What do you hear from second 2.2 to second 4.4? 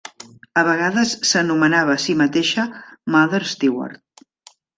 mateixa Mother Stewart.